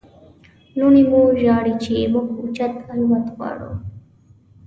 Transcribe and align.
لوڼې 0.77 1.03
مو 1.09 1.19
ژاړي 1.41 1.73
چې 1.83 1.95
موږ 2.13 2.27
اوچت 2.39 2.73
الوت 2.91 3.25
غواړو. 3.35 3.71